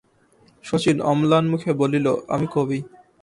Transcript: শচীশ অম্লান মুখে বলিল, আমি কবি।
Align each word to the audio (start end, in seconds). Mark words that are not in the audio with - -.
শচীশ 0.65 0.97
অম্লান 1.03 1.45
মুখে 1.51 1.71
বলিল, 1.73 2.07
আমি 2.27 2.47
কবি। 2.51 2.79